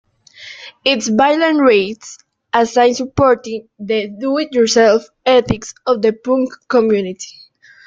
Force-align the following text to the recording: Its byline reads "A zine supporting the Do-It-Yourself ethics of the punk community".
Its 0.83 1.11
byline 1.11 1.59
reads 1.61 2.17
"A 2.53 2.61
zine 2.61 2.95
supporting 2.95 3.69
the 3.77 4.07
Do-It-Yourself 4.07 5.05
ethics 5.27 5.75
of 5.85 6.01
the 6.01 6.11
punk 6.13 6.51
community". 6.67 7.29